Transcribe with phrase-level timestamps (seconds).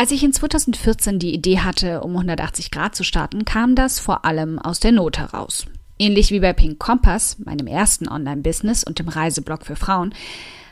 [0.00, 4.24] Als ich in 2014 die Idee hatte, um 180 Grad zu starten, kam das vor
[4.24, 5.66] allem aus der Not heraus.
[5.98, 10.14] Ähnlich wie bei Pink Compass, meinem ersten Online-Business und dem Reiseblog für Frauen,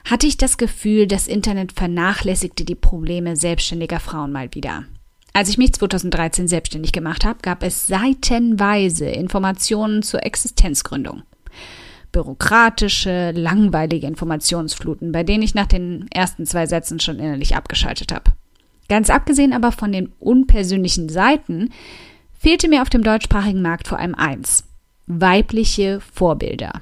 [0.08, 4.84] hatte ich das Gefühl, das Internet vernachlässigte die Probleme selbstständiger Frauen mal wieder.
[5.32, 11.22] Als ich mich 2013 selbstständig gemacht habe, gab es seitenweise Informationen zur Existenzgründung.
[12.12, 18.30] Bürokratische, langweilige Informationsfluten, bei denen ich nach den ersten zwei Sätzen schon innerlich abgeschaltet habe.
[18.88, 21.70] Ganz abgesehen aber von den unpersönlichen Seiten
[22.38, 24.64] fehlte mir auf dem deutschsprachigen Markt vor allem eins,
[25.06, 26.80] weibliche Vorbilder.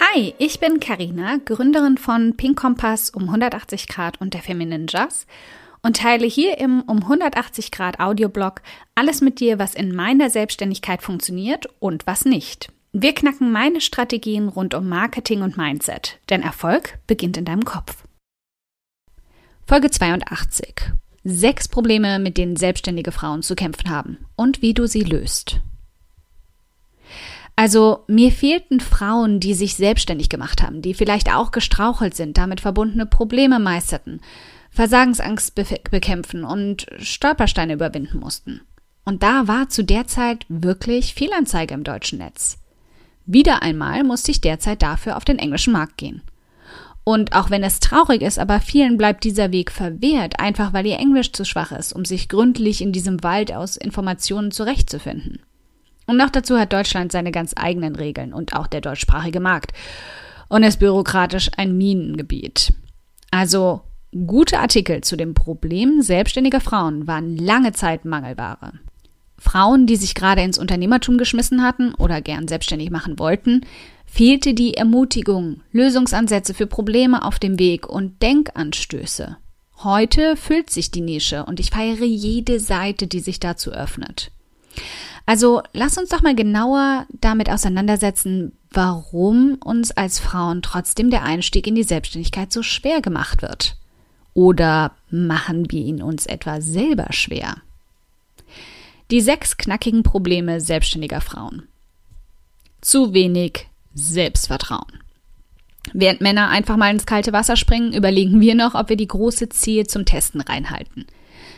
[0.00, 5.26] Hi, ich bin Karina, Gründerin von Pink Kompass um 180 Grad und der Feminine Jazz
[5.86, 8.60] und teile hier im um 180 Grad Audioblog
[8.96, 12.72] alles mit dir, was in meiner Selbstständigkeit funktioniert und was nicht.
[12.92, 18.02] Wir knacken meine Strategien rund um Marketing und Mindset, denn Erfolg beginnt in deinem Kopf.
[19.64, 20.90] Folge 82.
[21.22, 25.60] Sechs Probleme, mit denen selbstständige Frauen zu kämpfen haben und wie du sie löst.
[27.54, 32.60] Also mir fehlten Frauen, die sich selbstständig gemacht haben, die vielleicht auch gestrauchelt sind, damit
[32.60, 34.20] verbundene Probleme meisterten,
[34.76, 38.60] Versagensangst be bekämpfen und Stolpersteine überwinden mussten.
[39.06, 42.58] Und da war zu der Zeit wirklich viel Anzeige im deutschen Netz.
[43.24, 46.20] Wieder einmal musste ich derzeit dafür auf den englischen Markt gehen.
[47.04, 50.98] Und auch wenn es traurig ist, aber vielen bleibt dieser Weg verwehrt, einfach weil ihr
[50.98, 55.40] Englisch zu schwach ist, um sich gründlich in diesem Wald aus Informationen zurechtzufinden.
[56.06, 59.72] Und noch dazu hat Deutschland seine ganz eigenen Regeln und auch der deutschsprachige Markt.
[60.48, 62.74] Und ist bürokratisch ein Minengebiet.
[63.30, 63.80] Also
[64.26, 68.72] gute Artikel zu dem Problem selbstständiger Frauen waren lange Zeit Mangelware.
[69.38, 73.62] Frauen, die sich gerade ins Unternehmertum geschmissen hatten oder gern selbstständig machen wollten,
[74.06, 79.36] fehlte die Ermutigung, Lösungsansätze für Probleme auf dem Weg und Denkanstöße.
[79.82, 84.30] Heute füllt sich die Nische und ich feiere jede Seite, die sich dazu öffnet.
[85.26, 91.66] Also lass uns doch mal genauer damit auseinandersetzen, warum uns als Frauen trotzdem der Einstieg
[91.66, 93.76] in die Selbstständigkeit so schwer gemacht wird.
[94.36, 97.56] Oder machen wir ihn uns etwa selber schwer?
[99.10, 101.68] Die sechs knackigen Probleme selbstständiger Frauen.
[102.82, 105.00] Zu wenig Selbstvertrauen.
[105.94, 109.48] Während Männer einfach mal ins kalte Wasser springen, überlegen wir noch, ob wir die große
[109.48, 111.06] Zehe zum Testen reinhalten.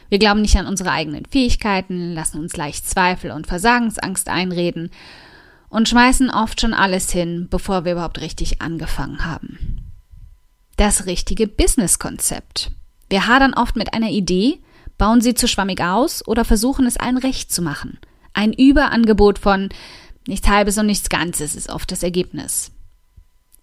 [0.09, 4.93] Wir glauben nicht an unsere eigenen Fähigkeiten, lassen uns leicht Zweifel und Versagensangst einreden
[5.69, 9.88] und schmeißen oft schon alles hin, bevor wir überhaupt richtig angefangen haben.
[10.79, 12.71] Das richtige Businesskonzept.
[13.11, 14.61] Wir hadern oft mit einer Idee,
[14.97, 17.99] bauen sie zu schwammig aus oder versuchen es allen recht zu machen.
[18.33, 19.71] Ein Überangebot von
[20.29, 22.71] nichts Halbes und nichts Ganzes ist oft das Ergebnis.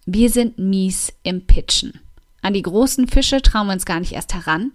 [0.04, 2.02] Wir sind mies im Pitchen.
[2.42, 4.72] An die großen Fische trauen wir uns gar nicht erst heran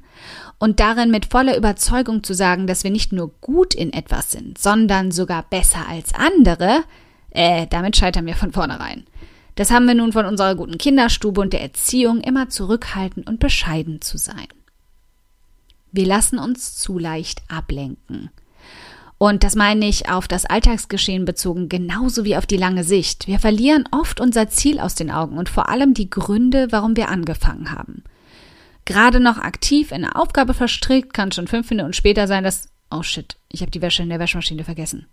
[0.58, 4.58] und darin mit voller Überzeugung zu sagen, dass wir nicht nur gut in etwas sind,
[4.58, 6.86] sondern sogar besser als andere,
[7.30, 9.06] äh, damit scheitern wir von vornherein.
[9.62, 14.02] Das haben wir nun von unserer guten Kinderstube und der Erziehung immer zurückhaltend und bescheiden
[14.02, 14.48] zu sein.
[15.92, 18.32] Wir lassen uns zu leicht ablenken.
[19.20, 23.28] Und das meine ich auf das Alltagsgeschehen bezogen, genauso wie auf die lange Sicht.
[23.28, 27.10] Wir verlieren oft unser Ziel aus den Augen und vor allem die Gründe, warum wir
[27.10, 28.04] angefangen haben
[28.86, 33.04] gerade noch aktiv in eine Aufgabe verstrickt, kann schon fünf Minuten später sein, dass, oh
[33.04, 35.06] shit, ich habe die Wäsche in der Waschmaschine vergessen.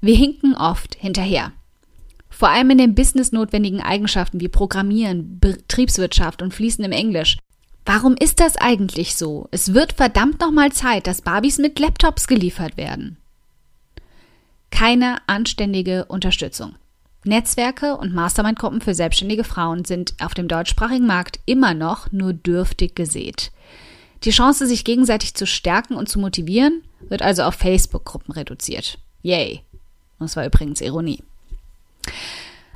[0.00, 1.50] Wir hinken oft hinterher.
[2.32, 7.36] Vor allem in den businessnotwendigen Eigenschaften wie Programmieren, Betriebswirtschaft und fließendem Englisch.
[7.84, 9.48] Warum ist das eigentlich so?
[9.50, 13.18] Es wird verdammt nochmal Zeit, dass Barbies mit Laptops geliefert werden.
[14.70, 16.76] Keine anständige Unterstützung.
[17.24, 22.96] Netzwerke und Mastermind-Gruppen für selbstständige Frauen sind auf dem deutschsprachigen Markt immer noch nur dürftig
[22.96, 23.52] gesät.
[24.24, 28.98] Die Chance, sich gegenseitig zu stärken und zu motivieren, wird also auf Facebook-Gruppen reduziert.
[29.22, 29.60] Yay.
[30.18, 31.22] Das war übrigens Ironie.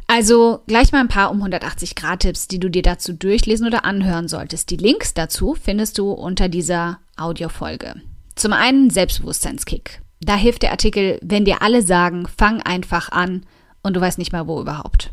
[0.06, 3.84] Also gleich mal ein paar um 180 Grad Tipps, die du dir dazu durchlesen oder
[3.84, 4.70] anhören solltest.
[4.70, 7.94] Die Links dazu findest du unter dieser Audiofolge.
[8.37, 10.02] Zum einen Selbstbewusstseinskick.
[10.20, 13.44] Da hilft der Artikel, wenn dir alle sagen, fang einfach an,
[13.82, 15.12] und du weißt nicht mal wo überhaupt.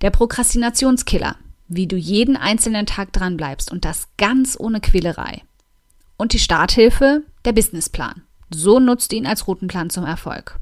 [0.00, 1.36] Der Prokrastinationskiller,
[1.68, 5.42] wie du jeden einzelnen Tag dran bleibst und das ganz ohne Quälerei.
[6.16, 8.22] Und die Starthilfe, der Businessplan.
[8.50, 10.58] So nutzt ihn als Routenplan zum Erfolg.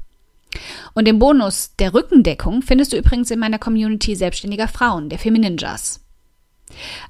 [0.93, 6.01] Und den Bonus der Rückendeckung findest du übrigens in meiner Community selbstständiger Frauen, der Femininjas.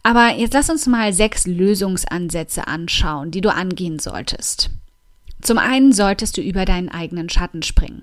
[0.03, 4.71] Aber jetzt lass uns mal sechs Lösungsansätze anschauen, die du angehen solltest.
[5.41, 8.01] Zum einen solltest du über deinen eigenen Schatten springen.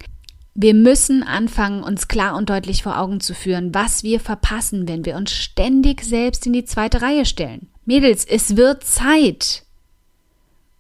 [0.55, 5.05] Wir müssen anfangen, uns klar und deutlich vor Augen zu führen, was wir verpassen, wenn
[5.05, 7.69] wir uns ständig selbst in die zweite Reihe stellen.
[7.85, 9.63] Mädels, es wird Zeit.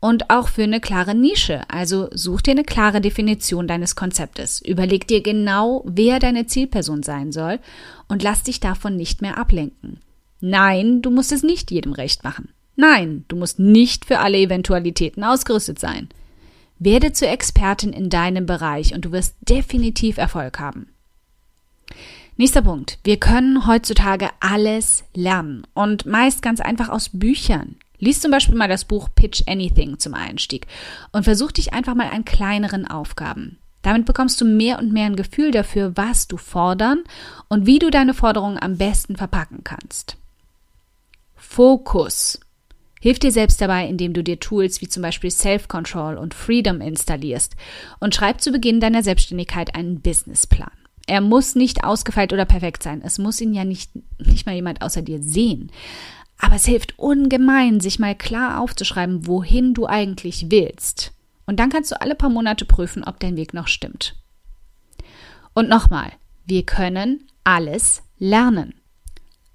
[0.00, 1.62] Und auch für eine klare Nische.
[1.68, 4.60] Also such dir eine klare Definition deines Konzeptes.
[4.60, 7.58] Überleg dir genau, wer deine Zielperson sein soll
[8.06, 10.00] und lass dich davon nicht mehr ablenken.
[10.40, 12.50] Nein, du musst es nicht jedem recht machen.
[12.76, 16.08] Nein, du musst nicht für alle Eventualitäten ausgerüstet sein.
[16.78, 20.86] Werde zur Expertin in deinem Bereich und du wirst definitiv Erfolg haben.
[22.36, 23.00] Nächster Punkt.
[23.02, 27.74] Wir können heutzutage alles lernen und meist ganz einfach aus Büchern.
[27.98, 30.66] Lies zum Beispiel mal das Buch Pitch Anything zum Einstieg
[31.12, 33.58] und versuch dich einfach mal an kleineren Aufgaben.
[33.82, 37.04] Damit bekommst du mehr und mehr ein Gefühl dafür, was du fordern
[37.48, 40.16] und wie du deine Forderungen am besten verpacken kannst.
[41.36, 42.40] Fokus.
[43.00, 47.54] Hilf dir selbst dabei, indem du dir Tools wie zum Beispiel Self-Control und Freedom installierst
[48.00, 50.70] und schreib zu Beginn deiner Selbstständigkeit einen Businessplan.
[51.06, 53.00] Er muss nicht ausgefeilt oder perfekt sein.
[53.02, 55.70] Es muss ihn ja nicht, nicht mal jemand außer dir sehen.
[56.38, 61.12] Aber es hilft ungemein, sich mal klar aufzuschreiben, wohin du eigentlich willst.
[61.46, 64.14] Und dann kannst du alle paar Monate prüfen, ob dein Weg noch stimmt.
[65.55, 66.12] Und nochmal,
[66.46, 68.75] wir können alles lernen.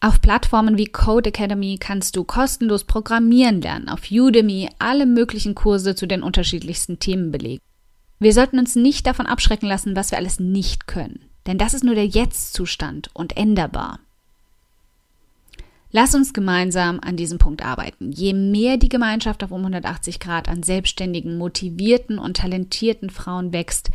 [0.01, 5.95] Auf Plattformen wie Code Academy kannst du kostenlos Programmieren lernen, auf Udemy alle möglichen Kurse
[5.95, 7.61] zu den unterschiedlichsten Themen belegen.
[8.19, 11.85] Wir sollten uns nicht davon abschrecken lassen, was wir alles nicht können, denn das ist
[11.85, 13.99] nur der Jetzt-Zustand und änderbar.
[15.93, 18.11] Lass uns gemeinsam an diesem Punkt arbeiten.
[18.11, 23.91] Je mehr die Gemeinschaft auf um 180 Grad an selbstständigen, motivierten und talentierten Frauen wächst,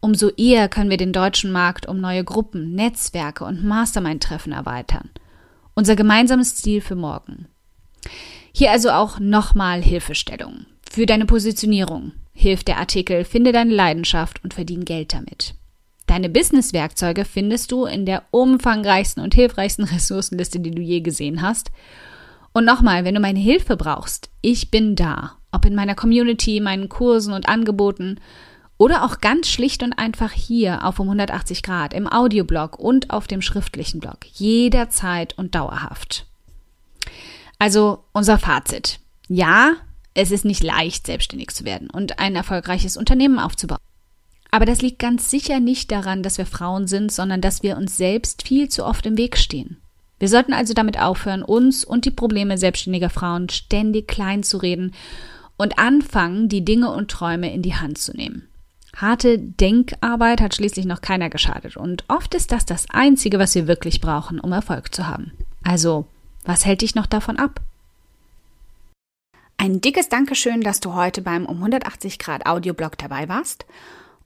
[0.00, 5.08] umso eher können wir den deutschen Markt um neue Gruppen, Netzwerke und Mastermind-Treffen erweitern–
[5.78, 7.46] unser gemeinsames Ziel für morgen.
[8.50, 10.66] Hier also auch nochmal Hilfestellung.
[10.90, 15.54] Für deine Positionierung hilft der Artikel Finde deine Leidenschaft und verdien Geld damit.
[16.08, 21.70] Deine Business-Werkzeuge findest du in der umfangreichsten und hilfreichsten Ressourcenliste, die du je gesehen hast.
[22.54, 25.36] Und nochmal, wenn du meine Hilfe brauchst, ich bin da.
[25.52, 28.20] Ob in meiner Community, meinen Kursen und Angeboten
[28.78, 33.26] oder auch ganz schlicht und einfach hier auf um 180 Grad im Audioblog und auf
[33.26, 34.18] dem schriftlichen Blog.
[34.32, 36.24] Jederzeit und dauerhaft.
[37.58, 39.00] Also unser Fazit.
[39.28, 39.74] Ja,
[40.14, 43.78] es ist nicht leicht, selbstständig zu werden und ein erfolgreiches Unternehmen aufzubauen.
[44.50, 47.96] Aber das liegt ganz sicher nicht daran, dass wir Frauen sind, sondern dass wir uns
[47.96, 49.76] selbst viel zu oft im Weg stehen.
[50.18, 54.94] Wir sollten also damit aufhören, uns und die Probleme selbstständiger Frauen ständig klein zu reden
[55.56, 58.48] und anfangen, die Dinge und Träume in die Hand zu nehmen.
[58.96, 63.68] Harte Denkarbeit hat schließlich noch keiner geschadet und oft ist das das Einzige, was wir
[63.68, 65.32] wirklich brauchen, um Erfolg zu haben.
[65.62, 66.06] Also,
[66.44, 67.60] was hält dich noch davon ab?
[69.56, 73.66] Ein dickes Dankeschön, dass du heute beim um 180 Grad Audioblog dabei warst.